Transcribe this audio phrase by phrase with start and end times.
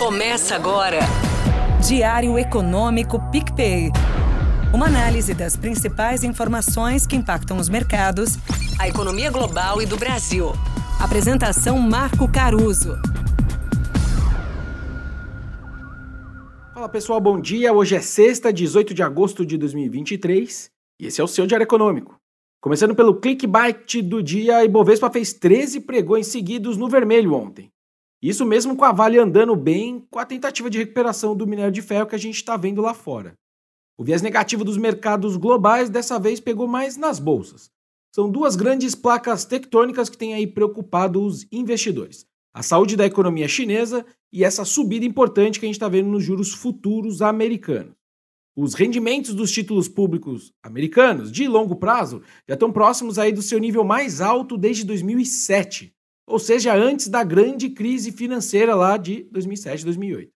[0.00, 1.00] Começa agora.
[1.86, 3.90] Diário Econômico PicPay.
[4.72, 8.38] Uma análise das principais informações que impactam os mercados,
[8.78, 10.52] a economia global e do Brasil.
[10.98, 12.96] Apresentação Marco Caruso.
[16.72, 17.70] Fala pessoal, bom dia.
[17.70, 22.16] Hoje é sexta, 18 de agosto de 2023 e esse é o seu Diário Econômico.
[22.62, 27.70] Começando pelo clickbait do dia, a Ibovespa fez 13 pregões seguidos no vermelho ontem.
[28.22, 31.80] Isso mesmo com a Vale andando bem com a tentativa de recuperação do minério de
[31.80, 33.34] ferro que a gente está vendo lá fora.
[33.96, 37.70] O viés negativo dos mercados globais dessa vez pegou mais nas bolsas.
[38.14, 43.48] São duas grandes placas tectônicas que têm aí preocupado os investidores: a saúde da economia
[43.48, 47.94] chinesa e essa subida importante que a gente está vendo nos juros futuros americanos.
[48.54, 53.58] Os rendimentos dos títulos públicos americanos de longo prazo já estão próximos aí do seu
[53.58, 55.94] nível mais alto desde 2007
[56.30, 60.30] ou seja, antes da grande crise financeira lá de 2007, 2008.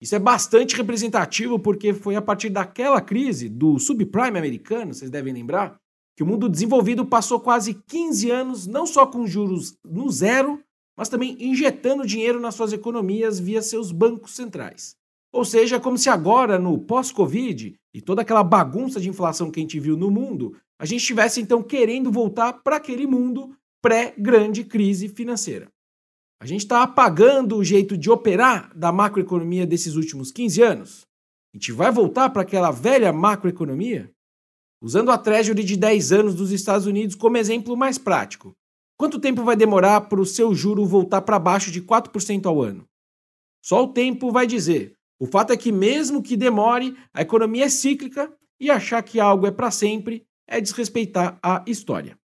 [0.00, 5.34] Isso é bastante representativo porque foi a partir daquela crise do subprime americano, vocês devem
[5.34, 5.76] lembrar,
[6.16, 10.58] que o mundo desenvolvido passou quase 15 anos não só com juros no zero,
[10.96, 14.96] mas também injetando dinheiro nas suas economias via seus bancos centrais.
[15.32, 19.62] Ou seja, como se agora, no pós-Covid e toda aquela bagunça de inflação que a
[19.62, 23.54] gente viu no mundo, a gente estivesse então querendo voltar para aquele mundo
[23.86, 25.70] pré-grande crise financeira.
[26.42, 31.06] A gente está apagando o jeito de operar da macroeconomia desses últimos 15 anos?
[31.54, 34.10] A gente vai voltar para aquela velha macroeconomia?
[34.82, 38.56] Usando a Treasury de 10 anos dos Estados Unidos como exemplo mais prático,
[38.98, 42.88] quanto tempo vai demorar para o seu juro voltar para baixo de 4% ao ano?
[43.64, 44.96] Só o tempo vai dizer.
[45.16, 49.46] O fato é que, mesmo que demore, a economia é cíclica e achar que algo
[49.46, 52.18] é para sempre é desrespeitar a história.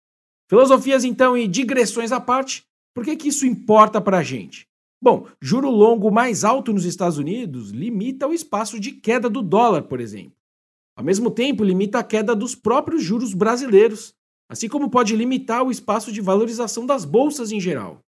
[0.48, 4.66] Filosofias então e digressões à parte, por que, que isso importa para a gente?
[5.00, 9.82] Bom, juro longo mais alto nos Estados Unidos limita o espaço de queda do dólar,
[9.82, 10.32] por exemplo.
[10.96, 14.12] Ao mesmo tempo, limita a queda dos próprios juros brasileiros,
[14.48, 18.00] assim como pode limitar o espaço de valorização das bolsas em geral.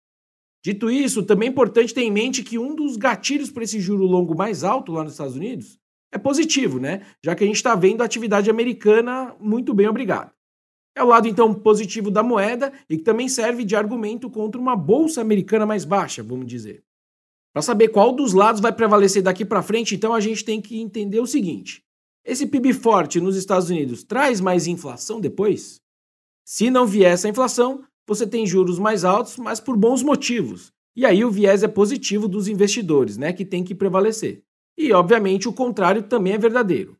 [0.64, 4.06] Dito isso, também é importante ter em mente que um dos gatilhos para esse juro
[4.06, 5.78] longo mais alto lá nos Estados Unidos
[6.10, 7.04] é positivo, né?
[7.22, 10.37] Já que a gente está vendo a atividade americana muito bem, obrigado.
[10.98, 14.74] É o lado então positivo da moeda e que também serve de argumento contra uma
[14.74, 16.82] bolsa americana mais baixa, vamos dizer.
[17.52, 20.80] Para saber qual dos lados vai prevalecer daqui para frente, então a gente tem que
[20.80, 21.84] entender o seguinte:
[22.24, 25.80] esse PIB forte nos Estados Unidos traz mais inflação depois?
[26.44, 30.72] Se não vier essa inflação, você tem juros mais altos, mas por bons motivos.
[30.96, 34.42] E aí o viés é positivo dos investidores, né, que tem que prevalecer.
[34.76, 36.96] E obviamente o contrário também é verdadeiro.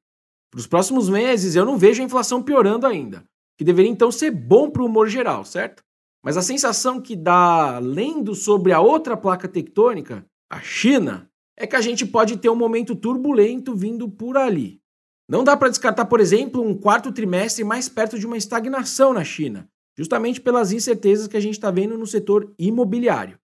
[0.53, 3.27] Para os próximos meses eu não vejo a inflação piorando ainda
[3.59, 5.83] que deveria então ser bom para o humor geral, certo?
[6.25, 11.75] Mas a sensação que dá, lendo sobre a outra placa tectônica, a China, é que
[11.75, 14.81] a gente pode ter um momento turbulento vindo por ali.
[15.29, 19.25] Não dá para descartar, por exemplo, um quarto trimestre mais perto de uma estagnação na
[19.25, 23.39] China, justamente pelas incertezas que a gente está vendo no setor imobiliário.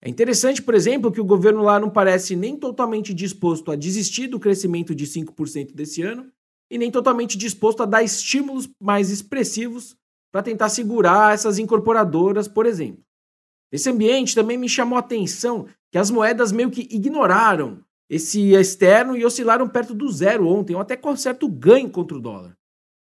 [0.00, 4.28] É interessante, por exemplo, que o governo lá não parece nem totalmente disposto a desistir
[4.28, 6.30] do crescimento de 5% desse ano,
[6.70, 9.96] e nem totalmente disposto a dar estímulos mais expressivos
[10.30, 13.02] para tentar segurar essas incorporadoras, por exemplo.
[13.72, 19.16] Nesse ambiente também me chamou a atenção que as moedas meio que ignoraram esse externo
[19.16, 22.56] e oscilaram perto do zero ontem, ou até com certo ganho contra o dólar.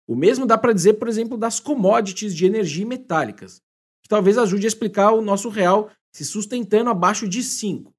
[0.07, 3.61] O mesmo dá para dizer, por exemplo, das commodities de energia metálicas,
[4.01, 7.93] que talvez ajude a explicar o nosso real se sustentando abaixo de 5.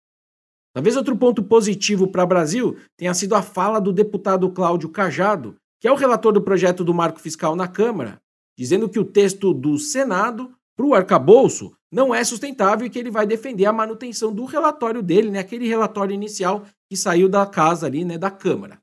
[0.73, 5.57] Talvez outro ponto positivo para o Brasil tenha sido a fala do deputado Cláudio Cajado,
[5.81, 8.21] que é o relator do projeto do marco fiscal na Câmara,
[8.57, 13.11] dizendo que o texto do Senado para o arcabouço não é sustentável e que ele
[13.11, 17.87] vai defender a manutenção do relatório dele, né, aquele relatório inicial que saiu da casa
[17.87, 18.81] ali, né, da Câmara.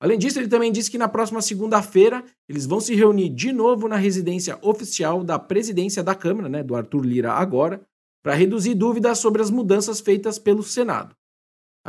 [0.00, 3.86] Além disso, ele também disse que na próxima segunda-feira eles vão se reunir de novo
[3.86, 7.82] na residência oficial da presidência da Câmara, né, do Arthur Lira agora,
[8.22, 11.14] para reduzir dúvidas sobre as mudanças feitas pelo Senado.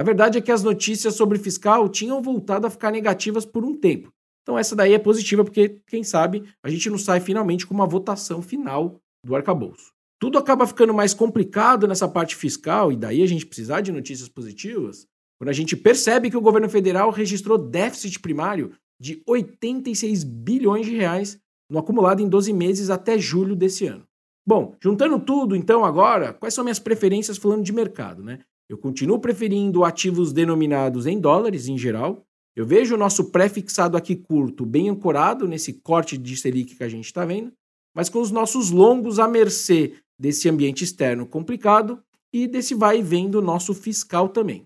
[0.01, 3.75] A verdade é que as notícias sobre fiscal tinham voltado a ficar negativas por um
[3.75, 4.11] tempo.
[4.41, 7.85] Então essa daí é positiva porque, quem sabe, a gente não sai finalmente com uma
[7.85, 9.91] votação final do arcabouço.
[10.19, 14.27] Tudo acaba ficando mais complicado nessa parte fiscal e daí a gente precisar de notícias
[14.27, 15.05] positivas
[15.37, 20.95] quando a gente percebe que o governo federal registrou déficit primário de 86 bilhões de
[20.95, 21.37] reais
[21.69, 24.07] no acumulado em 12 meses até julho desse ano.
[24.47, 28.39] Bom, juntando tudo, então, agora, quais são minhas preferências falando de mercado, né?
[28.71, 32.25] Eu continuo preferindo ativos denominados em dólares em geral.
[32.55, 36.87] Eu vejo o nosso pré-fixado aqui curto bem ancorado nesse corte de Selic que a
[36.87, 37.51] gente está vendo,
[37.93, 42.01] mas com os nossos longos à mercê desse ambiente externo complicado
[42.31, 44.65] e desse vai e vem do nosso fiscal também.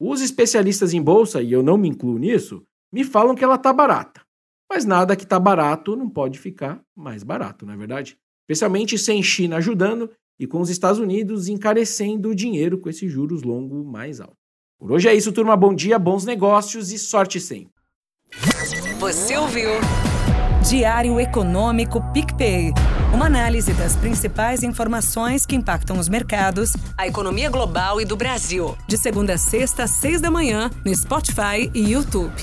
[0.00, 3.74] Os especialistas em bolsa, e eu não me incluo nisso, me falam que ela está
[3.74, 4.22] barata.
[4.70, 8.16] Mas nada que está barato não pode ficar mais barato, não é verdade?
[8.44, 13.42] Especialmente sem China ajudando e com os Estados Unidos encarecendo o dinheiro com esses juros
[13.42, 14.36] longos mais altos.
[14.78, 15.56] Por hoje é isso, turma.
[15.56, 17.72] Bom dia, bons negócios e sorte sempre.
[19.00, 19.70] Você ouviu?
[20.68, 22.72] Diário Econômico PicPay.
[23.12, 28.76] Uma análise das principais informações que impactam os mercados, a economia global e do Brasil.
[28.86, 32.34] De segunda a sexta, às seis da manhã, no Spotify e YouTube.